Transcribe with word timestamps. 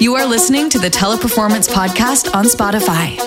You 0.00 0.14
are 0.14 0.24
listening 0.24 0.70
to 0.70 0.78
the 0.78 0.88
Teleperformance 0.88 1.68
Podcast 1.68 2.34
on 2.34 2.46
Spotify. 2.46 3.18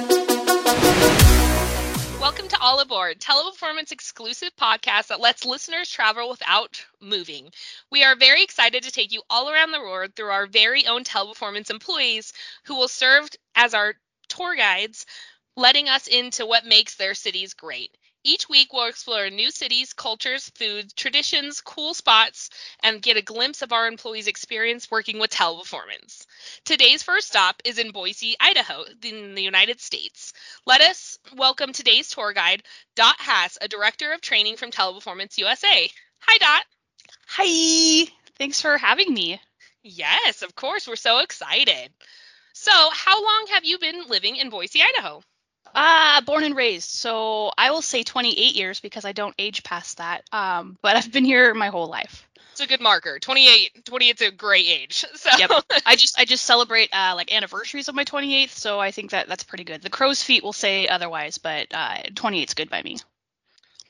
Welcome 2.20 2.48
to 2.48 2.58
All 2.60 2.80
Aboard, 2.80 3.20
Teleperformance 3.20 3.92
exclusive 3.92 4.50
podcast 4.60 5.10
that 5.10 5.20
lets 5.20 5.46
listeners 5.46 5.92
travel 5.92 6.32
without 6.32 6.84
moving. 7.00 7.52
We 7.92 8.04
are 8.04 8.16
very 8.16 8.42
excited 8.42 8.82
to 8.82 8.92
take 8.92 9.12
you 9.12 9.22
all 9.30 9.52
around 9.52 9.72
the 9.72 9.82
world 9.82 10.16
through 10.16 10.32
our 10.32 10.48
very 10.48 10.88
own 10.88 11.04
Teleperformance 11.04 11.70
employees 11.70 12.34
who 12.66 12.76
will 12.76 12.88
serve 12.88 13.30
as 13.54 13.76
our 13.76 13.94
tour 14.28 14.56
guides, 14.56 15.06
letting 15.56 15.90
us 15.90 16.08
into 16.08 16.48
what 16.48 16.66
makes 16.66 16.96
their 16.96 17.14
cities 17.14 17.54
great. 17.54 17.96
Each 18.26 18.48
week, 18.48 18.72
we'll 18.72 18.88
explore 18.88 19.30
new 19.30 19.52
cities, 19.52 19.92
cultures, 19.92 20.50
foods, 20.56 20.94
traditions, 20.94 21.60
cool 21.60 21.94
spots, 21.94 22.50
and 22.82 23.02
get 23.02 23.18
a 23.18 23.22
glimpse 23.22 23.62
of 23.62 23.74
our 23.74 23.86
employees' 23.86 24.28
experience 24.28 24.90
working 24.90 25.20
with 25.20 25.30
Teleperformance. 25.30 26.26
Today's 26.64 27.04
first 27.04 27.28
stop 27.28 27.62
is 27.66 27.78
in 27.80 27.92
Boise, 27.92 28.38
Idaho, 28.40 28.86
in 29.04 29.36
the 29.36 29.44
United 29.44 29.82
States. 29.82 30.32
Let 30.66 30.80
us 30.80 31.20
welcome 31.36 31.74
today's 31.74 32.10
tour 32.10 32.32
guide, 32.32 32.64
Dot 32.96 33.18
Haas, 33.20 33.58
a 33.60 33.68
director 33.68 34.14
of 34.14 34.22
training 34.22 34.56
from 34.56 34.72
Teleperformance 34.72 35.38
USA. 35.38 35.92
Hi, 36.20 36.38
Dot. 36.38 36.66
Hi. 37.28 38.10
Thanks 38.38 38.62
for 38.62 38.78
having 38.78 39.14
me. 39.14 39.42
Yes, 39.84 40.44
of 40.44 40.56
course. 40.56 40.88
We're 40.88 40.96
so 40.96 41.20
excited. 41.20 41.92
So, 42.54 42.72
how 42.72 43.22
long 43.22 43.48
have 43.52 43.66
you 43.66 43.80
been 43.80 44.08
living 44.08 44.38
in 44.38 44.50
Boise, 44.50 44.82
Idaho? 44.82 45.24
Ah, 45.76 46.18
uh, 46.18 46.22
born 46.22 46.44
and 46.44 46.56
raised. 46.56 46.90
So 46.90 47.52
I 47.58 47.72
will 47.72 47.82
say 47.82 48.04
28 48.04 48.56
years 48.56 48.80
because 48.80 49.06
I 49.06 49.12
don't 49.12 49.34
age 49.40 49.64
past 49.64 49.98
that. 49.98 50.24
Um, 50.32 50.78
but 50.82 50.96
I've 50.96 51.12
been 51.12 51.26
here 51.26 51.54
my 51.54 51.70
whole 51.70 51.88
life. 51.88 52.28
It's 52.52 52.62
a 52.62 52.68
good 52.68 52.82
marker. 52.82 53.18
28. 53.18 53.84
28 53.86 54.22
is 54.22 54.28
a 54.28 54.32
great 54.32 54.68
age. 54.68 55.06
So 55.16 55.30
yep. 55.38 55.50
I 55.86 55.96
just 55.96 56.20
I 56.20 56.26
just 56.26 56.44
celebrate 56.44 56.90
uh, 56.94 57.14
like 57.16 57.34
anniversaries 57.34 57.88
of 57.88 57.96
my 57.96 58.04
28th, 58.04 58.50
so 58.50 58.80
I 58.80 58.92
think 58.92 59.12
that 59.12 59.28
that's 59.28 59.44
pretty 59.44 59.64
good. 59.64 59.82
The 59.82 59.90
crow's 59.90 60.22
feet 60.22 60.44
will 60.44 60.54
say 60.54 60.88
otherwise, 60.88 61.38
but 61.38 61.68
uh, 61.74 61.98
28 62.14 62.50
is 62.50 62.54
good 62.54 62.70
by 62.70 62.84
me. 62.84 62.98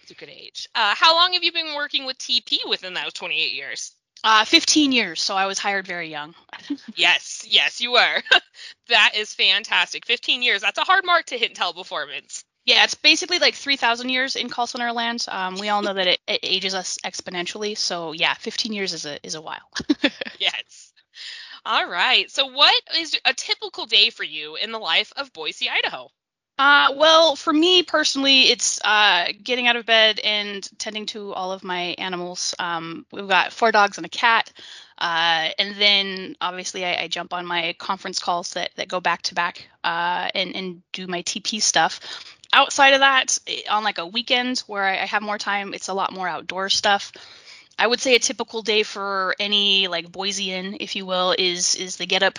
It's 0.03 0.11
a 0.11 0.15
good 0.15 0.30
age. 0.30 0.69
Uh, 0.75 0.93
how 0.95 1.15
long 1.15 1.33
have 1.33 1.43
you 1.43 1.52
been 1.52 1.75
working 1.75 2.05
with 2.05 2.17
TP 2.19 2.59
within 2.69 2.93
those 2.93 3.13
28 3.13 3.53
years? 3.53 3.93
Uh, 4.23 4.45
15 4.45 4.93
years, 4.93 5.21
so 5.21 5.35
I 5.35 5.47
was 5.47 5.59
hired 5.59 5.85
very 5.85 6.09
young. 6.09 6.33
yes, 6.95 7.45
yes, 7.47 7.81
you 7.81 7.91
were. 7.91 8.21
that 8.88 9.11
is 9.15 9.33
fantastic. 9.33 10.05
15 10.05 10.41
years. 10.41 10.61
That's 10.61 10.77
a 10.77 10.83
hard 10.83 11.05
mark 11.05 11.25
to 11.27 11.38
hit 11.38 11.49
in 11.49 11.55
teleperformance. 11.55 12.45
Yeah, 12.65 12.85
it's 12.85 12.95
basically 12.95 13.39
like 13.39 13.55
3,000 13.55 14.07
years 14.07 14.38
in 14.38 14.47
call 14.47 14.67
center 14.67 14.93
land. 14.93 15.25
Um, 15.27 15.55
we 15.55 15.67
all 15.67 15.81
know 15.81 15.93
that 15.93 16.07
it, 16.07 16.19
it, 16.27 16.39
ages 16.43 16.73
us 16.73 16.97
exponentially. 17.03 17.77
So 17.77 18.13
yeah, 18.13 18.33
15 18.35 18.71
years 18.71 18.93
is 18.93 19.05
a 19.05 19.25
is 19.25 19.35
a 19.35 19.41
while. 19.41 19.69
yes. 20.39 20.93
All 21.65 21.85
right. 21.85 22.31
So 22.31 22.47
what 22.47 22.81
is 22.97 23.19
a 23.25 23.33
typical 23.33 23.85
day 23.85 24.09
for 24.09 24.23
you 24.23 24.55
in 24.55 24.71
the 24.71 24.80
life 24.80 25.11
of 25.17 25.33
Boise, 25.33 25.69
Idaho? 25.69 26.09
Uh, 26.59 26.93
well, 26.95 27.35
for 27.35 27.51
me 27.51 27.81
personally, 27.81 28.43
it's 28.43 28.79
uh, 28.83 29.27
getting 29.41 29.67
out 29.67 29.75
of 29.75 29.85
bed 29.85 30.19
and 30.19 30.67
tending 30.77 31.07
to 31.07 31.33
all 31.33 31.51
of 31.51 31.63
my 31.63 31.95
animals. 31.97 32.53
Um, 32.59 33.05
we've 33.11 33.27
got 33.27 33.51
four 33.51 33.71
dogs 33.71 33.97
and 33.97 34.05
a 34.05 34.09
cat. 34.09 34.51
Uh, 34.97 35.49
and 35.57 35.75
then 35.75 36.35
obviously 36.39 36.85
I, 36.85 37.03
I, 37.03 37.07
jump 37.07 37.33
on 37.33 37.47
my 37.47 37.75
conference 37.79 38.19
calls 38.19 38.53
that, 38.53 38.69
that 38.75 38.87
go 38.87 39.01
back 39.01 39.23
to 39.23 39.35
back 39.35 39.67
uh, 39.83 40.29
and, 40.35 40.55
and 40.55 40.81
do 40.91 41.07
my 41.07 41.23
TP 41.23 41.61
stuff. 41.61 41.99
Outside 42.53 42.93
of 42.93 42.99
that, 42.99 43.39
on 43.69 43.83
like 43.83 43.97
a 43.97 44.05
weekend 44.05 44.59
where 44.67 44.83
I 44.83 45.05
have 45.05 45.23
more 45.23 45.39
time, 45.39 45.73
it's 45.73 45.87
a 45.87 45.93
lot 45.95 46.13
more 46.13 46.27
outdoor 46.27 46.69
stuff. 46.69 47.11
I 47.79 47.87
would 47.87 47.99
say 47.99 48.13
a 48.13 48.19
typical 48.19 48.61
day 48.61 48.83
for 48.83 49.35
any 49.39 49.87
like 49.87 50.11
Boisean, 50.11 50.77
if 50.79 50.95
you 50.95 51.07
will, 51.07 51.35
is 51.37 51.73
is 51.73 51.97
the 51.97 52.05
get 52.05 52.21
up 52.21 52.37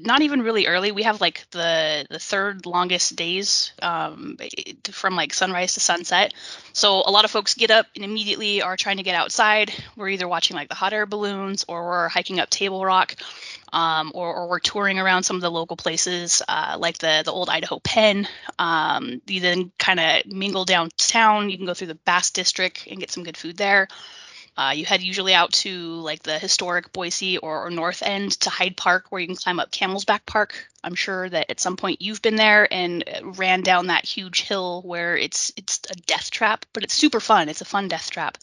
not 0.00 0.22
even 0.22 0.42
really 0.42 0.66
early. 0.66 0.92
We 0.92 1.02
have 1.04 1.20
like 1.20 1.46
the 1.50 2.06
the 2.10 2.18
third 2.18 2.66
longest 2.66 3.16
days 3.16 3.72
um, 3.82 4.36
from 4.90 5.16
like 5.16 5.34
sunrise 5.34 5.74
to 5.74 5.80
sunset. 5.80 6.34
So 6.72 7.02
a 7.06 7.10
lot 7.10 7.24
of 7.24 7.30
folks 7.30 7.54
get 7.54 7.70
up 7.70 7.86
and 7.94 8.04
immediately 8.04 8.62
are 8.62 8.76
trying 8.76 8.98
to 8.98 9.02
get 9.02 9.14
outside. 9.14 9.72
We're 9.96 10.08
either 10.08 10.28
watching 10.28 10.56
like 10.56 10.68
the 10.68 10.74
hot 10.74 10.92
air 10.92 11.06
balloons 11.06 11.64
or 11.68 11.84
we're 11.84 12.08
hiking 12.08 12.40
up 12.40 12.50
Table 12.50 12.84
Rock. 12.84 13.16
Um, 13.72 14.12
or, 14.14 14.32
or, 14.32 14.48
we're 14.48 14.60
touring 14.60 15.00
around 15.00 15.24
some 15.24 15.34
of 15.34 15.42
the 15.42 15.50
local 15.50 15.76
places 15.76 16.42
uh, 16.46 16.76
like 16.78 16.98
the 16.98 17.22
the 17.24 17.32
old 17.32 17.48
Idaho 17.48 17.80
Pen. 17.80 18.28
Um, 18.56 19.20
you 19.26 19.40
then 19.40 19.72
kind 19.80 19.98
of 19.98 20.26
mingle 20.26 20.64
downtown. 20.64 21.50
You 21.50 21.56
can 21.56 21.66
go 21.66 21.74
through 21.74 21.88
the 21.88 21.96
Basque 21.96 22.34
District 22.34 22.86
and 22.88 23.00
get 23.00 23.10
some 23.10 23.24
good 23.24 23.36
food 23.36 23.56
there. 23.56 23.88
Uh, 24.56 24.72
you 24.74 24.84
head 24.84 25.02
usually 25.02 25.34
out 25.34 25.52
to 25.52 25.94
like 26.00 26.22
the 26.22 26.38
historic 26.38 26.92
Boise 26.92 27.38
or, 27.38 27.66
or, 27.66 27.70
North 27.70 28.02
End 28.02 28.32
to 28.40 28.50
Hyde 28.50 28.76
Park, 28.76 29.06
where 29.10 29.20
you 29.20 29.26
can 29.26 29.36
climb 29.36 29.58
up 29.58 29.72
Camel's 29.72 30.04
Back 30.04 30.26
Park. 30.26 30.54
I'm 30.84 30.94
sure 30.94 31.28
that 31.28 31.50
at 31.50 31.58
some 31.58 31.76
point 31.76 32.02
you've 32.02 32.22
been 32.22 32.36
there 32.36 32.72
and 32.72 33.04
ran 33.22 33.62
down 33.62 33.88
that 33.88 34.04
huge 34.04 34.42
hill 34.42 34.82
where 34.82 35.16
it's 35.16 35.52
it's 35.56 35.80
a 35.90 35.94
death 35.94 36.30
trap, 36.30 36.66
but 36.72 36.84
it's 36.84 36.94
super 36.94 37.20
fun. 37.20 37.48
It's 37.48 37.62
a 37.62 37.66
fun 37.66 37.88
death 37.88 38.10
trap. 38.10 38.38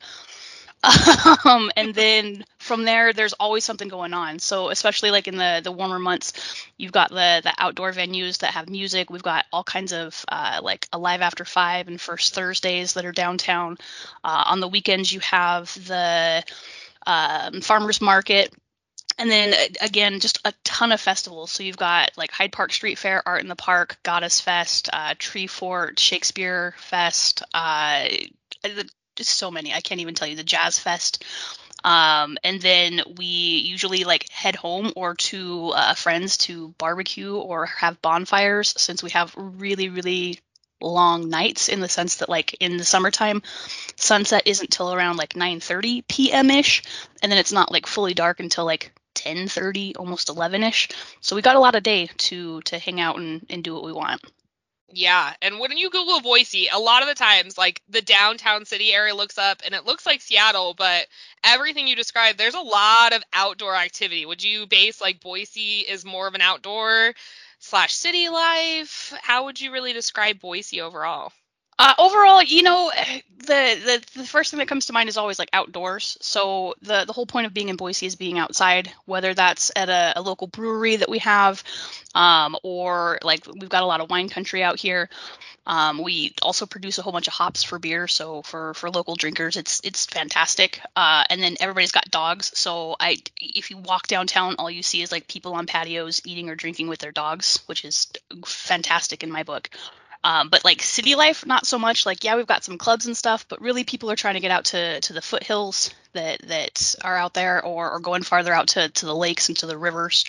um, 1.45 1.71
and 1.77 1.93
then 1.93 2.43
from 2.57 2.85
there 2.85 3.13
there's 3.13 3.33
always 3.33 3.63
something 3.63 3.87
going 3.87 4.13
on. 4.13 4.39
So 4.39 4.69
especially 4.69 5.11
like 5.11 5.27
in 5.27 5.37
the 5.37 5.61
the 5.63 5.71
warmer 5.71 5.99
months 5.99 6.65
you've 6.77 6.91
got 6.91 7.09
the 7.09 7.41
the 7.43 7.53
outdoor 7.59 7.91
venues 7.91 8.39
that 8.39 8.53
have 8.53 8.67
music. 8.69 9.09
We've 9.09 9.21
got 9.21 9.45
all 9.53 9.63
kinds 9.63 9.93
of 9.93 10.25
uh, 10.27 10.59
like 10.63 10.87
alive 10.91 11.21
after 11.21 11.45
five 11.45 11.87
and 11.87 12.01
first 12.01 12.33
thursdays 12.33 12.93
that 12.93 13.05
are 13.05 13.11
downtown. 13.11 13.77
Uh, 14.23 14.43
on 14.47 14.59
the 14.59 14.67
weekends 14.67 15.11
you 15.11 15.19
have 15.19 15.71
the 15.87 16.43
um, 17.05 17.61
farmers 17.61 18.01
market. 18.01 18.51
And 19.19 19.29
then 19.29 19.53
again 19.81 20.19
just 20.19 20.39
a 20.45 20.53
ton 20.63 20.91
of 20.91 20.99
festivals. 20.99 21.51
So 21.51 21.61
you've 21.61 21.77
got 21.77 22.11
like 22.17 22.31
hyde 22.31 22.53
park 22.53 22.73
street 22.73 22.97
fair 22.97 23.21
art 23.27 23.43
in 23.43 23.49
the 23.49 23.55
park 23.55 23.97
goddess 24.01 24.41
fest 24.41 24.89
uh, 24.91 25.13
Treefort 25.13 25.99
shakespeare 25.99 26.73
fest 26.77 27.43
uh, 27.53 28.07
so 29.27 29.51
many. 29.51 29.73
I 29.73 29.81
can't 29.81 30.01
even 30.01 30.15
tell 30.15 30.27
you 30.27 30.35
the 30.35 30.43
Jazz 30.43 30.79
Fest. 30.79 31.23
Um, 31.83 32.37
and 32.43 32.61
then 32.61 33.01
we 33.17 33.25
usually 33.25 34.03
like 34.03 34.29
head 34.29 34.55
home 34.55 34.93
or 34.95 35.15
to 35.15 35.69
uh, 35.69 35.93
friends 35.95 36.37
to 36.37 36.69
barbecue 36.77 37.35
or 37.35 37.65
have 37.65 38.01
bonfires 38.01 38.73
since 38.77 39.01
we 39.01 39.09
have 39.11 39.33
really 39.35 39.89
really 39.89 40.39
long 40.79 41.29
nights 41.29 41.69
in 41.69 41.79
the 41.79 41.89
sense 41.89 42.17
that 42.17 42.29
like 42.29 42.55
in 42.59 42.77
the 42.77 42.85
summertime 42.85 43.41
sunset 43.95 44.43
isn't 44.45 44.71
till 44.71 44.93
around 44.93 45.17
like 45.17 45.33
9:30 45.33 46.07
p.m. 46.07 46.49
ish 46.49 46.83
and 47.21 47.31
then 47.31 47.39
it's 47.39 47.51
not 47.51 47.71
like 47.71 47.87
fully 47.87 48.13
dark 48.13 48.39
until 48.39 48.65
like 48.65 48.91
10:30 49.15 49.95
almost 49.97 50.27
11ish 50.27 50.91
so 51.19 51.35
we 51.35 51.41
got 51.41 51.55
a 51.55 51.59
lot 51.59 51.75
of 51.75 51.83
day 51.83 52.07
to 52.17 52.61
to 52.61 52.79
hang 52.79 52.99
out 52.99 53.17
and, 53.17 53.45
and 53.49 53.63
do 53.63 53.73
what 53.73 53.83
we 53.83 53.93
want 53.93 54.21
yeah, 54.93 55.33
and 55.41 55.59
when 55.59 55.75
you 55.77 55.89
Google 55.89 56.21
Boise, 56.21 56.67
a 56.71 56.79
lot 56.79 57.01
of 57.01 57.07
the 57.07 57.15
times, 57.15 57.57
like 57.57 57.81
the 57.89 58.01
downtown 58.01 58.65
city 58.65 58.93
area 58.93 59.15
looks 59.15 59.37
up 59.37 59.61
and 59.65 59.73
it 59.75 59.85
looks 59.85 60.05
like 60.05 60.21
Seattle, 60.21 60.73
but 60.73 61.07
everything 61.43 61.87
you 61.87 61.95
described, 61.95 62.37
there's 62.37 62.53
a 62.53 62.59
lot 62.59 63.13
of 63.13 63.23
outdoor 63.33 63.75
activity. 63.75 64.25
Would 64.25 64.43
you 64.43 64.67
base 64.67 65.01
like 65.01 65.21
Boise 65.21 65.79
is 65.79 66.05
more 66.05 66.27
of 66.27 66.35
an 66.35 66.41
outdoor 66.41 67.13
slash 67.59 67.93
city 67.93 68.29
life? 68.29 69.13
How 69.21 69.45
would 69.45 69.59
you 69.61 69.71
really 69.71 69.93
describe 69.93 70.39
Boise 70.39 70.81
overall? 70.81 71.31
Uh, 71.83 71.95
overall, 71.97 72.43
you 72.43 72.61
know, 72.61 72.91
the, 73.39 74.03
the 74.13 74.19
the 74.19 74.23
first 74.23 74.51
thing 74.51 74.59
that 74.59 74.67
comes 74.67 74.85
to 74.85 74.93
mind 74.93 75.09
is 75.09 75.17
always 75.17 75.39
like 75.39 75.49
outdoors. 75.51 76.15
So 76.21 76.75
the 76.83 77.05
the 77.05 77.13
whole 77.13 77.25
point 77.25 77.47
of 77.47 77.55
being 77.55 77.69
in 77.69 77.75
Boise 77.75 78.05
is 78.05 78.15
being 78.15 78.37
outside, 78.37 78.91
whether 79.05 79.33
that's 79.33 79.71
at 79.75 79.89
a, 79.89 80.13
a 80.15 80.21
local 80.21 80.45
brewery 80.45 80.97
that 80.97 81.09
we 81.09 81.17
have, 81.17 81.63
um, 82.13 82.55
or 82.61 83.17
like 83.23 83.47
we've 83.47 83.67
got 83.67 83.81
a 83.81 83.87
lot 83.87 83.99
of 83.99 84.11
wine 84.11 84.29
country 84.29 84.61
out 84.61 84.79
here. 84.79 85.09
Um, 85.65 85.97
we 85.97 86.35
also 86.43 86.67
produce 86.67 86.99
a 86.99 87.01
whole 87.01 87.13
bunch 87.13 87.27
of 87.27 87.33
hops 87.33 87.63
for 87.63 87.79
beer, 87.79 88.07
so 88.07 88.43
for 88.43 88.75
for 88.75 88.91
local 88.91 89.15
drinkers, 89.15 89.57
it's 89.57 89.81
it's 89.83 90.05
fantastic. 90.05 90.81
Uh, 90.95 91.23
and 91.31 91.41
then 91.41 91.55
everybody's 91.59 91.91
got 91.91 92.11
dogs, 92.11 92.51
so 92.53 92.95
I 92.99 93.17
if 93.39 93.71
you 93.71 93.77
walk 93.77 94.05
downtown, 94.05 94.57
all 94.59 94.69
you 94.69 94.83
see 94.83 95.01
is 95.01 95.11
like 95.11 95.27
people 95.27 95.55
on 95.55 95.65
patios 95.65 96.21
eating 96.25 96.47
or 96.51 96.55
drinking 96.55 96.89
with 96.89 96.99
their 96.99 97.11
dogs, 97.11 97.63
which 97.65 97.85
is 97.85 98.05
fantastic 98.45 99.23
in 99.23 99.31
my 99.31 99.41
book. 99.41 99.71
Um, 100.23 100.49
but 100.49 100.63
like 100.63 100.83
city 100.83 101.15
life, 101.15 101.45
not 101.45 101.65
so 101.65 101.79
much. 101.79 102.05
Like 102.05 102.23
yeah, 102.23 102.35
we've 102.35 102.47
got 102.47 102.63
some 102.63 102.77
clubs 102.77 103.07
and 103.07 103.17
stuff, 103.17 103.47
but 103.47 103.61
really 103.61 103.83
people 103.83 104.11
are 104.11 104.15
trying 104.15 104.35
to 104.35 104.39
get 104.39 104.51
out 104.51 104.65
to 104.65 105.01
to 105.01 105.13
the 105.13 105.21
foothills 105.21 105.89
that 106.13 106.41
that 106.47 106.95
are 107.03 107.17
out 107.17 107.33
there, 107.33 107.63
or, 107.63 107.91
or 107.91 107.99
going 107.99 108.23
farther 108.23 108.53
out 108.53 108.69
to 108.69 108.89
to 108.89 109.05
the 109.05 109.15
lakes 109.15 109.49
and 109.49 109.57
to 109.59 109.65
the 109.65 109.77
rivers. 109.77 110.25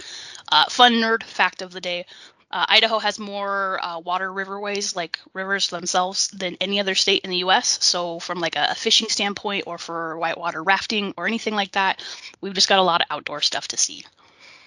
Uh, 0.50 0.64
fun 0.68 0.94
nerd 0.94 1.22
fact 1.22 1.60
of 1.60 1.72
the 1.72 1.80
day: 1.80 2.06
uh, 2.52 2.66
Idaho 2.68 2.98
has 2.98 3.18
more 3.18 3.82
uh, 3.82 3.98
water 4.00 4.30
riverways, 4.30 4.94
like 4.94 5.18
rivers 5.32 5.68
themselves, 5.68 6.28
than 6.28 6.56
any 6.60 6.80
other 6.80 6.94
state 6.94 7.22
in 7.24 7.30
the 7.30 7.38
U.S. 7.38 7.78
So, 7.82 8.18
from 8.18 8.40
like 8.40 8.56
a, 8.56 8.68
a, 8.70 8.74
fishing 8.74 9.08
standpoint, 9.08 9.64
or 9.66 9.78
for 9.78 10.18
whitewater 10.18 10.62
rafting 10.62 11.14
or 11.16 11.26
anything 11.26 11.54
like 11.54 11.72
that, 11.72 12.02
we've 12.42 12.52
just 12.52 12.68
got 12.68 12.78
a 12.78 12.82
lot 12.82 13.00
of 13.00 13.06
outdoor 13.10 13.40
stuff 13.40 13.68
to 13.68 13.78
see. 13.78 14.04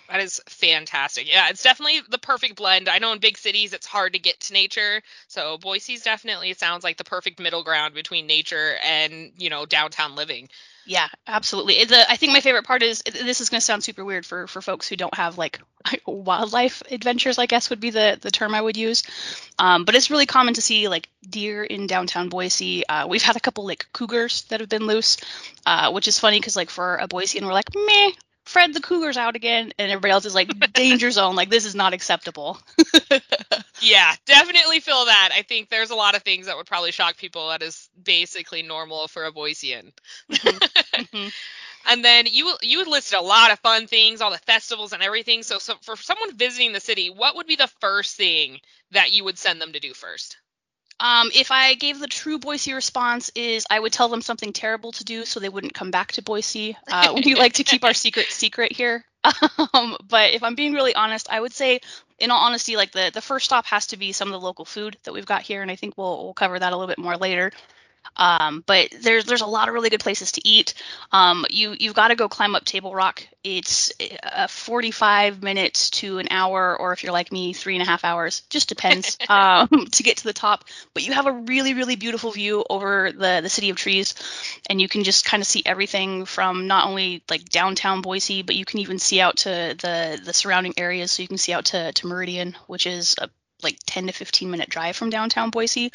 That 0.09 0.19
is 0.19 0.39
fantastic. 0.47 1.27
Yeah, 1.31 1.49
it's 1.49 1.63
definitely 1.63 2.01
the 2.09 2.17
perfect 2.17 2.55
blend. 2.55 2.87
I 2.87 2.99
know 2.99 3.11
in 3.11 3.19
big 3.19 3.37
cities 3.37 3.73
it's 3.73 3.87
hard 3.87 4.13
to 4.13 4.19
get 4.19 4.39
to 4.41 4.53
nature, 4.53 5.01
so 5.27 5.57
Boise's 5.57 6.03
definitely 6.03 6.51
it 6.51 6.59
sounds 6.59 6.83
like 6.83 6.97
the 6.97 7.03
perfect 7.03 7.39
middle 7.39 7.63
ground 7.63 7.95
between 7.95 8.27
nature 8.27 8.75
and 8.83 9.31
you 9.37 9.49
know 9.49 9.65
downtown 9.65 10.15
living. 10.15 10.49
Yeah, 10.87 11.07
absolutely. 11.25 11.83
The 11.85 12.09
I 12.09 12.15
think 12.15 12.33
my 12.33 12.41
favorite 12.41 12.65
part 12.65 12.83
is 12.83 13.01
this 13.01 13.41
is 13.41 13.49
going 13.49 13.59
to 13.59 13.65
sound 13.65 13.83
super 13.83 14.05
weird 14.05 14.23
for 14.25 14.45
for 14.45 14.61
folks 14.61 14.87
who 14.87 14.95
don't 14.95 15.15
have 15.15 15.39
like 15.39 15.59
wildlife 16.05 16.83
adventures. 16.91 17.39
I 17.39 17.47
guess 17.47 17.71
would 17.71 17.79
be 17.79 17.89
the 17.89 18.19
the 18.21 18.29
term 18.29 18.53
I 18.53 18.61
would 18.61 18.77
use. 18.77 19.01
Um, 19.57 19.85
but 19.85 19.95
it's 19.95 20.11
really 20.11 20.27
common 20.27 20.53
to 20.53 20.61
see 20.61 20.87
like 20.87 21.09
deer 21.27 21.63
in 21.63 21.87
downtown 21.87 22.29
Boise. 22.29 22.87
Uh, 22.87 23.07
we've 23.07 23.23
had 23.23 23.35
a 23.35 23.39
couple 23.39 23.65
like 23.65 23.87
cougars 23.93 24.43
that 24.49 24.59
have 24.59 24.69
been 24.69 24.85
loose, 24.85 25.17
uh, 25.65 25.91
which 25.91 26.07
is 26.07 26.19
funny 26.19 26.39
because 26.39 26.55
like 26.55 26.69
for 26.69 26.97
a 26.97 27.07
Boisean, 27.07 27.41
we're 27.47 27.53
like 27.53 27.73
meh. 27.73 28.11
Fred 28.45 28.75
the 28.75 28.79
cougars 28.79 29.17
out 29.17 29.35
again, 29.35 29.73
and 29.79 29.91
everybody 29.91 30.11
else 30.11 30.25
is 30.25 30.35
like 30.35 30.49
danger 30.73 31.09
zone. 31.09 31.35
Like 31.35 31.49
this 31.49 31.65
is 31.65 31.75
not 31.75 31.93
acceptable. 31.93 32.59
yeah, 33.81 34.13
definitely 34.25 34.79
feel 34.79 35.05
that. 35.05 35.31
I 35.33 35.41
think 35.41 35.69
there's 35.69 35.89
a 35.89 35.95
lot 35.95 36.15
of 36.15 36.21
things 36.21 36.45
that 36.45 36.55
would 36.55 36.67
probably 36.67 36.91
shock 36.91 37.17
people 37.17 37.49
that 37.49 37.63
is 37.63 37.89
basically 38.01 38.61
normal 38.61 39.07
for 39.07 39.25
a 39.25 39.31
Boisean. 39.31 39.91
Mm-hmm. 40.31 40.47
mm-hmm. 41.01 41.27
And 41.87 42.05
then 42.05 42.25
you 42.29 42.55
you 42.61 42.79
would 42.79 42.87
listed 42.87 43.19
a 43.19 43.23
lot 43.23 43.51
of 43.51 43.59
fun 43.59 43.87
things, 43.87 44.21
all 44.21 44.31
the 44.31 44.37
festivals 44.37 44.93
and 44.93 45.01
everything. 45.01 45.41
So, 45.43 45.57
so 45.57 45.75
for 45.81 45.95
someone 45.95 46.37
visiting 46.37 46.71
the 46.71 46.79
city, 46.79 47.09
what 47.09 47.35
would 47.35 47.47
be 47.47 47.55
the 47.55 47.71
first 47.79 48.15
thing 48.15 48.59
that 48.91 49.11
you 49.11 49.23
would 49.23 49.37
send 49.37 49.59
them 49.59 49.73
to 49.73 49.79
do 49.79 49.93
first? 49.93 50.37
Um, 50.99 51.29
if 51.35 51.51
I 51.51 51.73
gave 51.75 51.99
the 51.99 52.07
true 52.07 52.39
Boise 52.39 52.73
response, 52.73 53.29
is 53.35 53.65
I 53.69 53.79
would 53.79 53.91
tell 53.91 54.07
them 54.07 54.21
something 54.21 54.53
terrible 54.53 54.93
to 54.93 55.03
do 55.03 55.25
so 55.25 55.39
they 55.39 55.49
wouldn't 55.49 55.73
come 55.73 55.91
back 55.91 56.13
to 56.13 56.21
Boise. 56.21 56.77
Uh, 56.89 57.19
we 57.23 57.35
like 57.35 57.53
to 57.53 57.63
keep 57.63 57.83
our 57.83 57.93
secret 58.05 58.27
secret 58.27 58.71
here. 58.71 59.03
Um, 59.73 59.97
but 60.07 60.33
if 60.33 60.43
I'm 60.43 60.55
being 60.55 60.73
really 60.73 60.95
honest, 60.95 61.27
I 61.29 61.41
would 61.41 61.53
say, 61.53 61.79
in 62.19 62.31
all 62.31 62.45
honesty, 62.45 62.77
like 62.77 62.91
the 62.91 63.11
the 63.13 63.21
first 63.21 63.45
stop 63.45 63.65
has 63.65 63.87
to 63.87 63.97
be 63.97 64.11
some 64.11 64.29
of 64.29 64.33
the 64.33 64.45
local 64.45 64.65
food 64.65 64.97
that 65.03 65.13
we've 65.13 65.25
got 65.25 65.41
here, 65.41 65.61
and 65.61 65.71
I 65.71 65.75
think 65.75 65.97
we'll 65.97 66.23
we'll 66.23 66.33
cover 66.33 66.57
that 66.57 66.71
a 66.71 66.75
little 66.75 66.87
bit 66.87 66.99
more 66.99 67.17
later. 67.17 67.51
Um, 68.17 68.63
but 68.65 68.93
there's 69.01 69.25
there's 69.25 69.41
a 69.41 69.47
lot 69.47 69.67
of 69.67 69.73
really 69.73 69.89
good 69.89 69.99
places 69.99 70.33
to 70.33 70.47
eat. 70.47 70.73
Um, 71.11 71.45
you 71.49 71.75
you've 71.79 71.93
got 71.93 72.09
to 72.09 72.15
go 72.15 72.29
climb 72.29 72.55
up 72.55 72.65
Table 72.65 72.93
Rock. 72.93 73.27
It's 73.43 73.91
a 74.23 74.47
45 74.47 75.43
minutes 75.43 75.91
to 75.91 76.17
an 76.17 76.27
hour, 76.31 76.75
or 76.79 76.93
if 76.93 77.03
you're 77.03 77.13
like 77.13 77.31
me, 77.31 77.53
three 77.53 77.75
and 77.75 77.83
a 77.83 77.85
half 77.85 78.03
hours. 78.03 78.41
Just 78.49 78.69
depends 78.69 79.17
um, 79.29 79.67
to 79.91 80.03
get 80.03 80.17
to 80.17 80.23
the 80.23 80.33
top. 80.33 80.65
But 80.93 81.05
you 81.05 81.13
have 81.13 81.27
a 81.27 81.31
really 81.31 81.73
really 81.73 81.95
beautiful 81.95 82.31
view 82.31 82.63
over 82.69 83.11
the 83.11 83.39
the 83.41 83.49
city 83.49 83.69
of 83.69 83.77
trees, 83.77 84.15
and 84.69 84.81
you 84.81 84.87
can 84.87 85.03
just 85.03 85.25
kind 85.25 85.41
of 85.41 85.47
see 85.47 85.61
everything 85.65 86.25
from 86.25 86.67
not 86.67 86.87
only 86.87 87.23
like 87.29 87.45
downtown 87.45 88.01
Boise, 88.01 88.41
but 88.41 88.55
you 88.55 88.65
can 88.65 88.79
even 88.79 88.99
see 88.99 89.21
out 89.21 89.37
to 89.37 89.49
the 89.49 90.19
the 90.23 90.33
surrounding 90.33 90.73
areas. 90.77 91.11
So 91.11 91.21
you 91.21 91.27
can 91.27 91.37
see 91.37 91.53
out 91.53 91.65
to 91.65 91.91
to 91.91 92.07
Meridian, 92.07 92.55
which 92.67 92.87
is 92.87 93.15
a 93.19 93.29
like 93.65 93.77
10 93.85 94.07
to 94.07 94.13
15 94.13 94.49
minute 94.49 94.69
drive 94.69 94.95
from 94.95 95.09
downtown 95.09 95.49
Boise. 95.49 95.91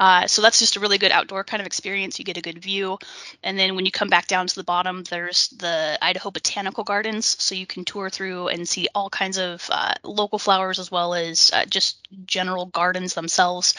Uh, 0.00 0.26
so 0.26 0.42
that's 0.42 0.58
just 0.58 0.76
a 0.76 0.80
really 0.80 0.98
good 0.98 1.12
outdoor 1.12 1.44
kind 1.44 1.60
of 1.60 1.66
experience. 1.66 2.18
You 2.18 2.24
get 2.24 2.36
a 2.36 2.42
good 2.42 2.58
view. 2.58 2.98
And 3.44 3.56
then 3.56 3.76
when 3.76 3.84
you 3.84 3.92
come 3.92 4.08
back 4.08 4.26
down 4.26 4.48
to 4.48 4.54
the 4.54 4.64
bottom, 4.64 5.04
there's 5.04 5.48
the 5.48 5.98
Idaho 6.02 6.30
Botanical 6.30 6.82
Gardens. 6.82 7.36
So 7.40 7.54
you 7.54 7.66
can 7.66 7.84
tour 7.84 8.10
through 8.10 8.48
and 8.48 8.68
see 8.68 8.88
all 8.94 9.08
kinds 9.08 9.38
of 9.38 9.68
uh, 9.70 9.94
local 10.02 10.40
flowers 10.40 10.80
as 10.80 10.90
well 10.90 11.14
as 11.14 11.52
uh, 11.54 11.64
just 11.66 12.08
general 12.26 12.66
gardens 12.66 13.14
themselves. 13.14 13.74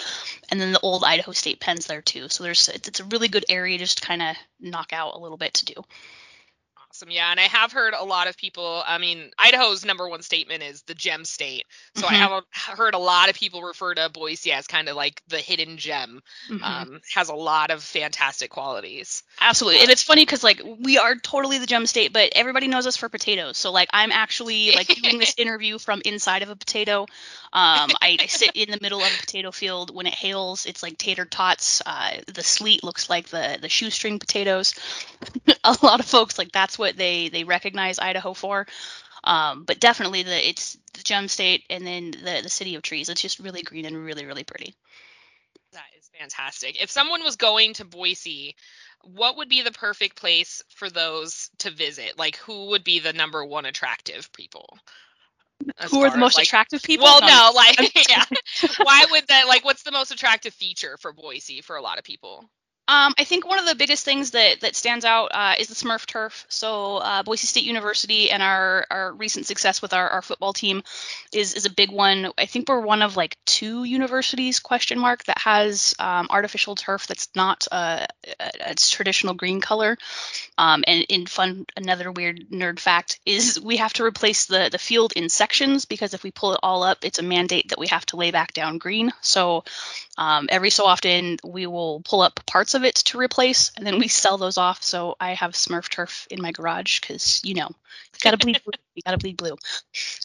And 0.50 0.62
then 0.62 0.72
the 0.72 0.80
old 0.80 1.04
Idaho 1.04 1.34
State 1.34 1.60
pens 1.60 1.88
there 1.88 2.02
too. 2.02 2.30
So 2.30 2.44
there's 2.44 2.70
it's 2.70 3.00
a 3.00 3.06
really 3.06 3.28
good 3.28 3.46
area 3.50 3.78
just 3.78 4.02
to 4.02 4.08
kind 4.08 4.22
of 4.22 4.36
knock 4.62 4.94
out 4.94 5.16
a 5.16 5.20
little 5.20 5.38
bit 5.38 5.56
to 5.56 5.66
do 5.66 5.84
awesome. 6.98 7.12
Yeah, 7.12 7.30
and 7.30 7.40
I 7.40 7.44
have 7.44 7.72
heard 7.72 7.94
a 7.94 8.04
lot 8.04 8.28
of 8.28 8.38
people. 8.38 8.84
I 8.86 8.98
mean, 8.98 9.30
Idaho's 9.38 9.86
number 9.86 10.08
one 10.08 10.22
statement 10.22 10.64
is 10.64 10.82
the 10.84 10.94
gem 10.94 11.26
state. 11.26 11.66
So 11.96 12.04
mm-hmm. 12.04 12.14
I 12.14 12.18
have 12.18 12.78
heard 12.78 12.94
a 12.94 13.00
lot 13.00 13.30
of 13.30 13.36
people 13.36 13.62
refer 13.62 13.94
to 13.94 14.10
Boise 14.10 14.52
as 14.52 14.68
kind 14.68 14.90
of 14.90 14.96
like 14.96 15.22
the 15.28 15.38
hidden 15.38 15.78
gem. 15.78 16.22
Mm-hmm. 16.50 16.64
Um, 16.64 17.02
has 17.14 17.30
a 17.30 17.36
lot 17.36 17.72
of 17.72 17.84
fantastic 17.84 18.50
qualities. 18.50 19.24
Absolutely, 19.40 19.82
and 19.82 19.90
it's 19.90 20.04
funny 20.04 20.24
because 20.24 20.44
like 20.44 20.62
we 20.80 20.98
are 20.98 21.16
totally 21.16 21.60
the 21.60 21.68
gem 21.68 21.86
state, 21.86 22.14
but 22.14 22.32
everybody 22.36 22.68
knows 22.68 22.88
us 22.88 22.98
for 22.98 23.10
potatoes. 23.10 23.58
So 23.58 23.72
like 23.72 23.90
I'm 23.94 24.12
actually 24.12 24.72
like 24.72 24.88
doing 24.88 25.20
this 25.20 25.36
interview 25.38 25.78
from 25.78 26.02
inside 26.06 26.42
of 26.42 26.50
a 26.50 26.56
potato. 26.56 27.02
Um, 27.54 27.92
I, 28.02 28.18
I, 28.20 28.26
sit 28.28 28.52
in 28.56 28.72
the 28.72 28.78
middle 28.82 29.00
of 29.00 29.08
a 29.08 29.20
potato 29.20 29.52
field. 29.52 29.96
When 29.96 30.06
it 30.06 30.14
hails, 30.14 30.66
it's 30.66 30.84
like 30.84 30.98
tater 30.98 31.26
tots. 31.26 31.82
Uh, 31.86 32.18
the 32.28 32.44
sleet 32.44 32.84
looks 32.84 33.10
like 33.10 33.30
the 33.30 33.58
the 33.62 33.70
shoestring 33.70 34.20
potatoes. 34.20 34.76
a 35.64 35.78
lot 35.82 36.00
of 36.00 36.06
folks 36.06 36.38
like 36.38 36.52
that's 36.52 36.78
what 36.78 36.87
they 36.96 37.30
they 37.30 37.44
recognize 37.44 38.00
Idaho 38.00 38.34
for. 38.34 38.68
Um, 39.24 39.64
but 39.66 39.80
definitely 39.80 40.24
the 40.24 40.50
it's 40.50 40.78
the 40.94 41.04
gem 41.04 41.28
state 41.28 41.66
and 41.70 41.86
then 41.86 42.12
the 42.12 42.42
the 42.44 42.50
city 42.50 42.76
of 42.76 42.82
trees. 42.82 43.10
It's 43.10 43.22
just 43.22 43.40
really 43.40 43.64
green 43.64 43.86
and 43.86 43.98
really 43.98 44.26
really 44.26 44.44
pretty. 44.44 44.76
That 45.74 45.86
is 46.00 46.10
fantastic. 46.18 46.82
If 46.82 46.90
someone 46.90 47.24
was 47.24 47.36
going 47.36 47.74
to 47.74 47.86
Boise, 47.86 48.56
what 49.02 49.38
would 49.38 49.50
be 49.50 49.62
the 49.62 49.72
perfect 49.72 50.16
place 50.16 50.62
for 50.70 50.90
those 50.90 51.50
to 51.60 51.72
visit? 51.72 52.18
Like 52.18 52.38
who 52.38 52.68
would 52.68 52.84
be 52.84 53.00
the 53.00 53.14
number 53.14 53.44
one 53.44 53.66
attractive 53.66 54.32
people? 54.32 54.78
Who 55.90 56.04
are 56.04 56.12
the 56.12 56.18
most 56.18 56.38
like, 56.38 56.46
attractive 56.46 56.84
people? 56.84 57.06
Well, 57.06 57.22
no, 57.22 57.52
like 57.56 57.92
yeah. 58.10 58.24
Why 58.82 59.06
would 59.12 59.28
that 59.28 59.48
like 59.48 59.66
what's 59.66 59.84
the 59.84 59.92
most 59.92 60.12
attractive 60.12 60.54
feature 60.54 60.98
for 60.98 61.12
Boise 61.12 61.62
for 61.62 61.76
a 61.76 61.82
lot 61.82 61.98
of 61.98 62.04
people? 62.04 62.50
Um, 62.90 63.14
I 63.18 63.26
think 63.26 63.46
one 63.46 63.60
of 63.60 63.66
the 63.66 63.76
biggest 63.76 64.06
things 64.06 64.32
that, 64.32 64.62
that 64.62 64.76
stands 64.76 65.04
out 65.04 65.32
uh, 65.34 65.56
is 65.60 65.68
the 65.68 65.76
Smurf 65.76 66.06
turf. 66.06 66.46
So 66.48 66.98
uh, 66.98 67.24
Boise 67.24 67.48
State 67.48 67.66
University 67.66 68.32
and 68.32 68.42
our, 68.42 68.86
our 68.90 69.14
recent 69.14 69.46
success 69.46 69.82
with 69.82 69.94
our, 69.94 70.10
our 70.10 70.22
football 70.22 70.54
team 70.54 70.84
is, 71.34 71.54
is 71.54 71.66
a 71.66 71.70
big 71.70 71.92
one. 71.92 72.32
I 72.38 72.46
think 72.46 72.70
we're 72.70 72.80
one 72.80 73.02
of 73.02 73.18
like 73.18 73.38
two 73.46 73.84
universities 73.84 74.60
question 74.60 75.00
mark 75.00 75.26
that 75.26 75.40
has 75.40 75.96
um, 76.00 76.28
artificial 76.30 76.76
turf 76.76 77.08
that's 77.08 77.28
not 77.36 77.68
uh, 77.72 78.06
a, 78.40 78.76
traditional 78.76 79.34
green 79.34 79.60
color. 79.60 79.98
Um, 80.58 80.84
and 80.88 81.06
in 81.10 81.26
fun, 81.26 81.66
another 81.76 82.12
weird 82.12 82.50
nerd 82.52 82.80
fact 82.80 83.20
is 83.26 83.60
we 83.60 83.78
have 83.78 83.94
to 83.94 84.04
replace 84.04 84.46
the 84.46 84.70
the 84.72 84.78
field 84.78 85.14
in 85.16 85.30
sections 85.30 85.86
because 85.86 86.14
if 86.14 86.24
we 86.24 86.32
pull 86.32 86.54
it 86.54 86.60
all 86.64 86.84
up, 86.84 87.00
it's 87.04 87.20
a 87.20 87.24
mandate 87.24 87.70
that 87.70 87.80
we 87.80 87.88
have 87.88 88.06
to 88.08 88.16
lay 88.16 88.32
back 88.32 88.54
down 88.54 88.78
green. 88.78 89.12
So 89.22 89.64
um, 90.18 90.48
every 90.50 90.70
so 90.70 90.86
often 90.86 91.38
we 91.44 91.68
will 91.68 92.02
pull 92.02 92.22
up 92.22 92.40
parts 92.46 92.74
of 92.78 92.86
it 92.86 92.96
to 92.96 93.18
replace, 93.18 93.72
and 93.76 93.86
then 93.86 94.00
we 94.00 94.08
sell 94.08 94.38
those 94.38 94.58
off. 94.58 94.82
So 94.82 95.18
I 95.20 95.34
have 95.34 95.52
Smurf 95.52 95.90
turf 95.90 96.28
in 96.32 96.42
my 96.42 96.54
garage 96.54 97.02
because 97.02 97.42
you 97.44 97.54
know 97.56 97.68
you 97.68 98.20
gotta 98.22 98.38
bleed 98.38 98.62
blue. 98.64 98.72
You 98.96 99.02
gotta 99.06 99.18
bleed 99.18 99.36
blue. 99.36 99.58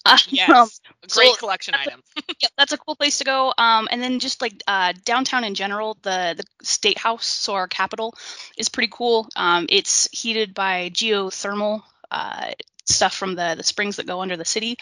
Uh, 0.05 0.19
yes, 0.29 0.49
um, 0.51 0.69
great 1.09 1.31
so 1.31 1.37
collection 1.39 1.75
item. 1.75 2.03
yeah, 2.41 2.49
that's 2.57 2.73
a 2.73 2.79
cool 2.79 2.95
place 2.95 3.19
to 3.19 3.25
go. 3.25 3.53
Um, 3.59 3.89
and 3.91 4.01
then 4.01 4.21
just 4.21 4.41
like 4.41 4.63
uh, 4.69 4.93
downtown 5.05 5.43
in 5.43 5.55
general, 5.55 5.99
the 6.03 6.35
the 6.37 6.45
state 6.65 6.99
house, 6.99 7.27
so 7.27 7.55
our 7.55 7.67
capital, 7.67 8.15
is 8.57 8.69
pretty 8.69 8.91
cool. 8.93 9.29
Um, 9.35 9.67
it's 9.69 10.09
heated 10.13 10.55
by 10.55 10.91
geothermal. 10.91 11.83
Uh, 12.11 12.53
stuff 12.85 13.15
from 13.15 13.37
the 13.37 13.55
the 13.57 13.63
springs 13.63 13.97
that 13.97 14.09
go 14.09 14.21
under 14.21 14.37
the 14.37 14.45
city 14.45 14.77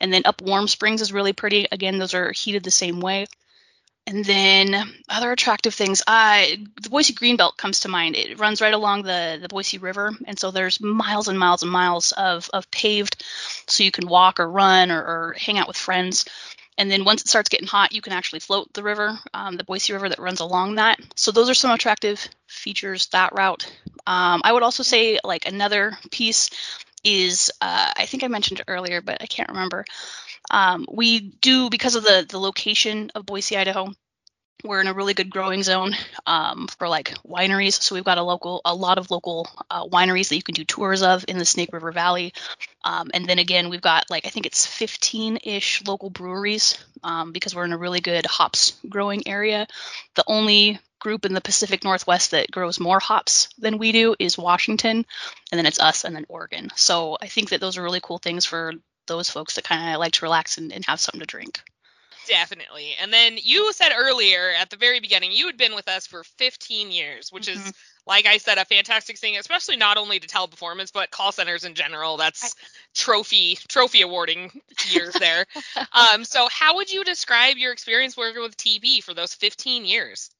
and 0.00 0.12
then 0.12 0.22
up 0.24 0.42
warm 0.42 0.66
springs 0.66 1.00
is 1.00 1.12
really 1.12 1.32
pretty 1.32 1.68
again 1.70 1.98
those 1.98 2.12
are 2.12 2.32
heated 2.32 2.64
the 2.64 2.70
same 2.70 3.00
way 3.00 3.26
and 4.06 4.24
then 4.24 4.74
other 5.08 5.32
attractive 5.32 5.74
things. 5.74 6.02
Uh, 6.06 6.44
the 6.82 6.90
Boise 6.90 7.14
Greenbelt 7.14 7.56
comes 7.56 7.80
to 7.80 7.88
mind. 7.88 8.16
It 8.16 8.38
runs 8.38 8.60
right 8.60 8.74
along 8.74 9.02
the, 9.02 9.38
the 9.40 9.48
Boise 9.48 9.78
River. 9.78 10.12
And 10.26 10.38
so 10.38 10.50
there's 10.50 10.80
miles 10.80 11.28
and 11.28 11.38
miles 11.38 11.62
and 11.62 11.72
miles 11.72 12.12
of, 12.12 12.50
of 12.52 12.70
paved 12.70 13.22
so 13.66 13.82
you 13.82 13.90
can 13.90 14.06
walk 14.06 14.40
or 14.40 14.50
run 14.50 14.90
or, 14.90 15.00
or 15.00 15.34
hang 15.38 15.58
out 15.58 15.68
with 15.68 15.76
friends. 15.76 16.26
And 16.76 16.90
then 16.90 17.04
once 17.04 17.22
it 17.22 17.28
starts 17.28 17.48
getting 17.48 17.68
hot, 17.68 17.92
you 17.92 18.02
can 18.02 18.12
actually 18.12 18.40
float 18.40 18.72
the 18.72 18.82
river, 18.82 19.18
um, 19.32 19.56
the 19.56 19.64
Boise 19.64 19.92
River 19.92 20.08
that 20.08 20.18
runs 20.18 20.40
along 20.40 20.74
that. 20.74 20.98
So 21.14 21.30
those 21.30 21.48
are 21.48 21.54
some 21.54 21.70
attractive 21.70 22.26
features 22.46 23.06
that 23.08 23.32
route. 23.32 23.64
Um, 24.06 24.42
I 24.44 24.52
would 24.52 24.62
also 24.62 24.82
say 24.82 25.18
like 25.24 25.46
another 25.46 25.96
piece 26.10 26.50
is 27.04 27.52
uh, 27.60 27.92
I 27.96 28.06
think 28.06 28.24
I 28.24 28.28
mentioned 28.28 28.62
earlier, 28.66 29.00
but 29.00 29.18
I 29.20 29.26
can't 29.26 29.50
remember. 29.50 29.84
Um, 30.50 30.86
we 30.90 31.20
do 31.20 31.70
because 31.70 31.94
of 31.94 32.04
the 32.04 32.26
the 32.28 32.38
location 32.38 33.10
of 33.14 33.26
Boise, 33.26 33.56
Idaho. 33.56 33.92
We're 34.62 34.80
in 34.80 34.86
a 34.86 34.94
really 34.94 35.12
good 35.12 35.28
growing 35.28 35.62
zone 35.62 35.94
um, 36.26 36.68
for 36.78 36.88
like 36.88 37.12
wineries. 37.22 37.82
So 37.82 37.94
we've 37.94 38.04
got 38.04 38.16
a 38.16 38.22
local, 38.22 38.62
a 38.64 38.74
lot 38.74 38.96
of 38.96 39.10
local 39.10 39.46
uh, 39.68 39.84
wineries 39.84 40.30
that 40.30 40.36
you 40.36 40.42
can 40.42 40.54
do 40.54 40.64
tours 40.64 41.02
of 41.02 41.22
in 41.28 41.36
the 41.36 41.44
Snake 41.44 41.70
River 41.74 41.92
Valley. 41.92 42.32
Um, 42.82 43.10
and 43.12 43.26
then 43.26 43.38
again, 43.38 43.68
we've 43.68 43.82
got 43.82 44.06
like 44.08 44.24
I 44.24 44.30
think 44.30 44.46
it's 44.46 44.66
15-ish 44.66 45.84
local 45.86 46.08
breweries 46.08 46.78
um, 47.02 47.32
because 47.32 47.54
we're 47.54 47.66
in 47.66 47.74
a 47.74 47.78
really 47.78 48.00
good 48.00 48.24
hops 48.24 48.72
growing 48.88 49.28
area. 49.28 49.66
The 50.14 50.24
only 50.26 50.80
group 50.98 51.26
in 51.26 51.34
the 51.34 51.40
Pacific 51.42 51.84
Northwest 51.84 52.30
that 52.30 52.50
grows 52.50 52.80
more 52.80 52.98
hops 52.98 53.48
than 53.58 53.76
we 53.76 53.92
do 53.92 54.16
is 54.18 54.38
Washington, 54.38 55.04
and 55.52 55.58
then 55.58 55.66
it's 55.66 55.78
us 55.78 56.04
and 56.04 56.16
then 56.16 56.24
Oregon. 56.30 56.70
So 56.76 57.18
I 57.20 57.26
think 57.26 57.50
that 57.50 57.60
those 57.60 57.76
are 57.76 57.82
really 57.82 58.00
cool 58.02 58.18
things 58.18 58.46
for 58.46 58.72
those 59.06 59.30
folks 59.30 59.54
that 59.54 59.64
kind 59.64 59.94
of 59.94 60.00
like 60.00 60.12
to 60.12 60.24
relax 60.24 60.58
and, 60.58 60.72
and 60.72 60.84
have 60.86 61.00
something 61.00 61.20
to 61.20 61.26
drink. 61.26 61.60
Definitely. 62.26 62.94
And 63.00 63.12
then 63.12 63.34
you 63.36 63.72
said 63.72 63.92
earlier 63.94 64.50
at 64.58 64.70
the 64.70 64.76
very 64.76 65.00
beginning, 65.00 65.32
you 65.32 65.46
had 65.46 65.58
been 65.58 65.74
with 65.74 65.88
us 65.88 66.06
for 66.06 66.24
15 66.38 66.90
years, 66.90 67.30
which 67.30 67.48
mm-hmm. 67.48 67.60
is 67.60 67.72
like 68.06 68.26
I 68.26 68.36
said, 68.36 68.58
a 68.58 68.64
fantastic 68.64 69.18
thing, 69.18 69.36
especially 69.38 69.76
not 69.76 69.96
only 69.96 70.18
to 70.18 70.28
teleperformance, 70.28 70.92
but 70.92 71.10
call 71.10 71.32
centers 71.32 71.64
in 71.64 71.74
general. 71.74 72.16
That's 72.16 72.54
trophy 72.94 73.58
trophy 73.68 74.02
awarding 74.02 74.50
years 74.90 75.14
there. 75.14 75.46
um, 75.92 76.24
so 76.24 76.48
how 76.50 76.76
would 76.76 76.92
you 76.92 77.04
describe 77.04 77.56
your 77.56 77.72
experience 77.72 78.16
working 78.16 78.42
with 78.42 78.56
TP 78.56 79.02
for 79.02 79.14
those 79.14 79.34
15 79.34 79.84
years? 79.84 80.30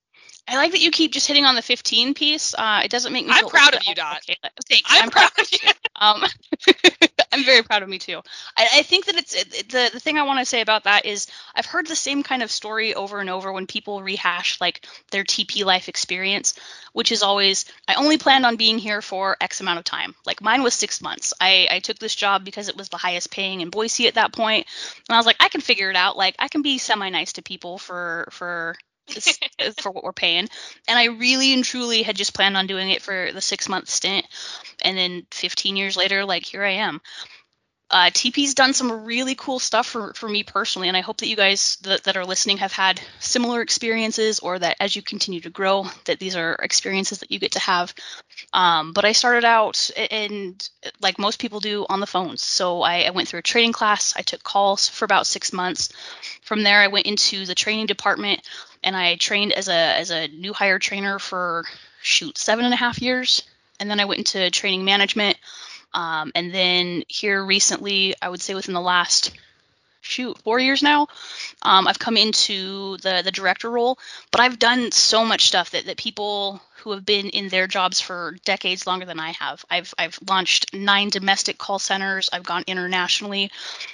I 0.47 0.57
like 0.57 0.73
that 0.73 0.81
you 0.81 0.91
keep 0.91 1.13
just 1.13 1.27
hitting 1.27 1.47
on 1.47 1.55
the 1.55 1.63
15 1.63 2.13
piece. 2.13 2.55
Uh, 2.55 2.83
it 2.85 2.91
doesn't 2.91 3.13
make 3.13 3.27
me. 3.27 3.33
I'm 3.35 3.49
proud 3.49 3.75
of 3.75 3.83
you, 3.87 3.95
Dot. 3.95 4.19
Okay, 4.29 4.39
thanks. 4.69 4.91
I'm, 4.93 5.05
I'm 5.05 5.11
proud, 5.11 5.33
proud, 5.33 5.47
of 5.47 5.53
you. 5.53 5.71
Um, 5.97 7.09
I'm 7.35 7.45
very 7.45 7.63
proud 7.65 7.83
of 7.83 7.89
me 7.89 7.99
too. 7.99 8.23
I, 8.57 8.69
I 8.77 8.83
think 8.83 9.07
that 9.07 9.17
it's 9.17 9.35
it, 9.35 9.69
the 9.69 9.91
the 9.93 9.99
thing 9.99 10.19
I 10.19 10.23
want 10.23 10.39
to 10.39 10.45
say 10.45 10.61
about 10.61 10.85
that 10.85 11.05
is 11.05 11.27
I've 11.55 11.67
heard 11.67 11.89
the 11.89 11.97
same 11.97 12.23
kind 12.23 12.45
of 12.45 12.51
story 12.51 12.95
over 12.95 13.19
and 13.19 13.29
over 13.29 13.53
when 13.53 13.67
people 13.67 14.03
rehash 14.03 14.61
like 14.61 14.87
their 15.11 15.25
TP 15.25 15.65
life 15.65 15.89
experience, 15.89 16.55
which 16.93 17.11
is 17.11 17.25
always 17.25 17.65
I 17.89 17.95
only 17.95 18.19
planned 18.19 18.47
on 18.47 18.55
being 18.55 18.79
here 18.79 19.03
for 19.03 19.37
X 19.41 19.61
amount 19.61 19.81
of 19.81 19.85
time. 19.85 20.15
Like 20.25 20.41
mine 20.43 20.63
was 20.63 20.75
six 20.75 21.03
months. 21.03 21.35
I 21.41 21.67
I 21.71 21.81
took 21.81 21.99
this 21.99 22.15
job 22.15 22.45
because 22.45 22.69
it 22.69 22.77
was 22.77 22.89
the 22.89 22.97
highest 22.99 23.33
paying 23.33 23.63
in 23.63 23.71
Boise 23.71 24.07
at 24.07 24.15
that 24.15 24.33
point, 24.33 24.69
and 25.09 25.15
I 25.15 25.19
was 25.19 25.27
like 25.27 25.37
I 25.41 25.49
can 25.49 25.61
figure 25.61 25.91
it 25.91 25.97
out. 25.97 26.17
Like 26.17 26.37
I 26.39 26.47
can 26.47 26.63
be 26.63 26.79
semi 26.79 27.11
nice 27.11 27.33
to 27.33 27.43
people 27.43 27.79
for 27.79 28.29
for 28.31 28.77
for 29.81 29.91
what 29.91 30.05
we're 30.05 30.13
paying. 30.13 30.49
And 30.89 30.99
I 30.99 31.07
really 31.07 31.53
and 31.53 31.65
truly 31.65 32.03
had 32.03 32.17
just 32.17 32.35
planned 32.35 32.57
on 32.57 32.67
doing 32.67 32.91
it 32.91 33.03
for 33.03 33.31
the 33.33 33.41
six 33.41 33.69
month 33.69 33.89
stint. 33.89 34.27
And 34.83 34.97
then 34.97 35.27
15 35.31 35.77
years 35.77 35.97
later, 35.97 36.25
like, 36.25 36.45
here 36.45 36.63
I 36.63 36.73
am. 36.73 37.01
Uh, 37.91 38.11
TP's 38.11 38.55
done 38.55 38.73
some 38.73 39.05
really 39.05 39.35
cool 39.35 39.59
stuff 39.59 39.87
for, 39.87 40.15
for 40.15 40.29
me 40.29 40.43
personally, 40.43 40.89
and 40.89 40.97
I 40.97 41.01
hope 41.01 41.19
that 41.19 41.29
you 41.29 41.37
guys 41.37 41.77
that, 41.83 42.03
that 42.05 42.17
are 42.17 42.25
listening 42.25 42.57
have 42.57 42.73
had 42.73 43.01
similar 43.21 43.61
experiences, 43.61 44.41
or 44.41 44.59
that 44.59 44.77
as 44.81 44.97
you 44.97 45.03
continue 45.03 45.41
to 45.43 45.51
grow, 45.51 45.87
that 46.07 46.19
these 46.19 46.35
are 46.35 46.55
experiences 46.55 47.19
that 47.19 47.31
you 47.31 47.39
get 47.39 47.53
to 47.53 47.61
have. 47.61 47.95
Um, 48.53 48.95
but 48.95 49.05
I 49.05 49.13
started 49.13 49.45
out, 49.45 49.91
and 50.11 50.69
like 51.01 51.19
most 51.19 51.39
people 51.39 51.61
do, 51.61 51.87
on 51.89 52.01
the 52.01 52.07
phones. 52.07 52.43
So 52.43 52.83
I, 52.83 53.03
I 53.03 53.11
went 53.11 53.29
through 53.29 53.41
a 53.41 53.43
training 53.43 53.73
class. 53.73 54.15
I 54.17 54.23
took 54.23 54.43
calls 54.43 54.89
for 54.89 55.05
about 55.05 55.27
six 55.27 55.53
months. 55.53 55.91
From 56.43 56.63
there, 56.63 56.81
I 56.81 56.89
went 56.89 57.07
into 57.07 57.47
the 57.47 57.55
training 57.55 57.87
department 57.87 58.41
and 58.85 58.97
I 58.97 59.17
trained 59.17 59.53
as 59.53 59.69
a 59.69 59.73
as 59.73 60.11
a 60.11 60.29
new 60.29 60.53
hire 60.53 60.79
trainer 60.79 61.19
for 61.19 61.65
shoot 62.03 62.39
seven 62.39 62.65
and 62.65 62.75
a 62.75 62.77
half 62.77 63.03
years, 63.03 63.43
and 63.81 63.91
then 63.91 63.99
I 63.99 64.05
went 64.05 64.19
into 64.19 64.51
training 64.51 64.85
management, 64.85 65.37
um, 65.93 66.31
and 66.35 66.55
then 66.55 67.03
here 67.09 67.45
recently, 67.45 68.15
I 68.23 68.29
would 68.29 68.41
say 68.41 68.55
within 68.55 68.75
the 68.75 68.81
last 68.81 69.33
shoot 70.05 70.37
four 70.45 70.61
years 70.61 70.83
now 70.83 71.09
um, 71.63 71.89
i've 71.89 71.99
come 71.99 72.19
into 72.19 72.99
the 72.99 73.23
the 73.25 73.33
director 73.33 73.71
role. 73.71 73.99
But 74.31 74.43
i've 74.43 74.59
done 74.59 74.93
so 74.93 75.25
much 75.25 75.47
stuff 75.47 75.71
that, 75.71 75.87
that 75.87 75.97
people 75.97 76.61
who 76.85 76.93
have 76.93 77.07
been 77.07 77.31
in 77.31 77.49
their 77.49 77.67
jobs 77.67 77.99
for 77.99 78.37
decades 78.45 78.87
longer 78.87 79.07
than 79.07 79.19
I 79.19 79.33
have. 79.41 79.65
I've 79.71 79.95
I've 79.99 80.19
launched 80.29 80.75
nine 80.75 81.09
domestic 81.09 81.57
call 81.57 81.79
centers. 81.79 82.29
I've 82.31 82.45
gone 82.45 82.65
internationally. 82.67 83.51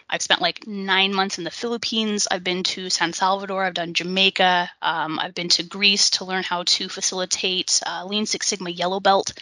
I've 0.09 0.23
spent 0.23 0.43
like 0.43 0.67
nine 0.67 1.15
months 1.15 1.39
in 1.39 1.45
the 1.45 1.51
Philippines. 1.53 2.27
I've 2.29 2.43
been 2.43 2.65
to 2.65 2.91
San 2.91 3.13
Salvador. 3.13 3.65
I've 3.65 3.75
done 3.75 3.95
Jamaica. 3.95 4.71
Um, 4.83 5.21
I've 5.21 5.35
been 5.35 5.49
to 5.51 5.63
Greece 5.63 6.11
to 6.11 6.25
learn 6.25 6.43
how 6.43 6.65
to 6.65 6.89
facilitate 6.89 7.81
uh, 7.87 8.05
Lean 8.05 8.27
Six 8.27 8.49
Sigma 8.49 8.71
Yellow 8.71 8.99
Belt. 8.99 9.33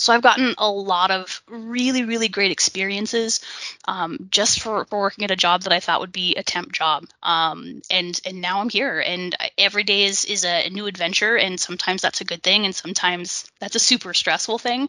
So 0.00 0.14
I've 0.14 0.22
gotten 0.22 0.54
a 0.56 0.70
lot 0.70 1.10
of 1.10 1.42
really, 1.46 2.04
really 2.04 2.28
great 2.28 2.50
experiences 2.50 3.40
um, 3.84 4.28
just 4.30 4.62
for, 4.62 4.86
for 4.86 4.98
working 4.98 5.26
at 5.26 5.30
a 5.30 5.36
job 5.36 5.64
that 5.64 5.74
I 5.74 5.80
thought 5.80 6.00
would 6.00 6.10
be 6.10 6.36
a 6.36 6.42
temp 6.42 6.72
job. 6.72 7.04
Um, 7.22 7.82
and 7.90 8.18
and 8.24 8.40
now 8.40 8.62
I'm 8.62 8.70
here, 8.70 8.98
and 8.98 9.36
every 9.58 9.84
day 9.84 10.04
is 10.04 10.24
is 10.24 10.46
a 10.46 10.70
new 10.70 10.86
adventure, 10.86 11.36
and 11.36 11.60
sometimes 11.60 12.00
that's 12.00 12.22
a 12.22 12.24
good 12.24 12.42
thing, 12.42 12.64
and 12.64 12.74
sometimes 12.74 13.44
that's 13.60 13.76
a 13.76 13.78
super 13.78 14.14
stressful 14.14 14.58
thing. 14.58 14.88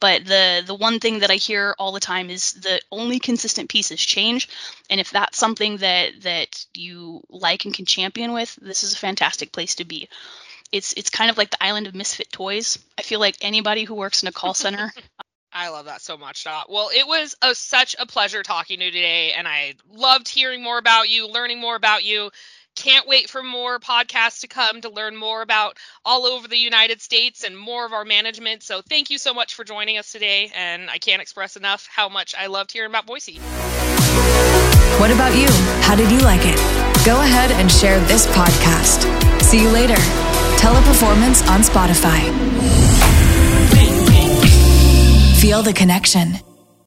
But 0.00 0.24
the 0.24 0.64
the 0.66 0.74
one 0.74 0.98
thing 0.98 1.20
that 1.20 1.30
I 1.30 1.36
hear 1.36 1.76
all 1.78 1.92
the 1.92 2.00
time 2.00 2.28
is 2.28 2.54
the 2.54 2.80
only 2.90 3.20
consistent 3.20 3.70
piece 3.70 3.92
is 3.92 4.00
change, 4.04 4.48
and 4.90 4.98
if 4.98 5.10
that's 5.12 5.38
something 5.38 5.76
that 5.76 6.22
that 6.22 6.66
you 6.74 7.22
like 7.28 7.64
and 7.64 7.72
can 7.72 7.84
champion 7.84 8.32
with, 8.32 8.58
this 8.60 8.82
is 8.82 8.92
a 8.92 8.98
fantastic 8.98 9.52
place 9.52 9.76
to 9.76 9.84
be 9.84 10.08
it's 10.72 10.92
it's 10.94 11.10
kind 11.10 11.30
of 11.30 11.38
like 11.38 11.50
the 11.50 11.62
island 11.62 11.86
of 11.86 11.94
misfit 11.94 12.30
toys. 12.32 12.78
I 12.98 13.02
feel 13.02 13.20
like 13.20 13.36
anybody 13.40 13.84
who 13.84 13.94
works 13.94 14.22
in 14.22 14.28
a 14.28 14.32
call 14.32 14.54
center. 14.54 14.92
I 15.52 15.70
love 15.70 15.86
that 15.86 16.02
so 16.02 16.16
much, 16.16 16.44
Dot. 16.44 16.70
Well, 16.70 16.90
it 16.94 17.06
was 17.06 17.34
a, 17.40 17.54
such 17.54 17.96
a 17.98 18.06
pleasure 18.06 18.42
talking 18.42 18.80
to 18.80 18.84
you 18.84 18.90
today, 18.90 19.32
and 19.32 19.48
I 19.48 19.74
loved 19.90 20.28
hearing 20.28 20.62
more 20.62 20.78
about 20.78 21.08
you, 21.08 21.26
learning 21.26 21.58
more 21.58 21.74
about 21.74 22.04
you. 22.04 22.30
Can't 22.76 23.08
wait 23.08 23.28
for 23.28 23.42
more 23.42 23.80
podcasts 23.80 24.42
to 24.42 24.46
come 24.46 24.82
to 24.82 24.90
learn 24.90 25.16
more 25.16 25.42
about 25.42 25.78
all 26.04 26.26
over 26.26 26.46
the 26.46 26.58
United 26.58 27.00
States 27.00 27.42
and 27.42 27.58
more 27.58 27.84
of 27.86 27.92
our 27.92 28.04
management. 28.04 28.62
So, 28.62 28.82
thank 28.82 29.10
you 29.10 29.18
so 29.18 29.32
much 29.32 29.54
for 29.54 29.64
joining 29.64 29.96
us 29.96 30.12
today, 30.12 30.52
and 30.54 30.90
I 30.90 30.98
can't 30.98 31.22
express 31.22 31.56
enough 31.56 31.88
how 31.90 32.08
much 32.08 32.34
I 32.38 32.46
loved 32.46 32.70
hearing 32.70 32.90
about 32.90 33.06
Boise. 33.06 33.40
What 34.98 35.10
about 35.10 35.34
you? 35.34 35.48
How 35.82 35.96
did 35.96 36.10
you 36.12 36.20
like 36.20 36.42
it? 36.44 36.56
Go 37.06 37.20
ahead 37.20 37.52
and 37.52 37.72
share 37.72 37.98
this 38.00 38.26
podcast. 38.26 39.42
See 39.42 39.62
you 39.62 39.70
later. 39.70 40.27
Teleperformance 40.68 41.40
on 41.48 41.62
Spotify. 41.62 42.20
Feel 45.40 45.62
the 45.62 45.72
connection. 45.72 46.47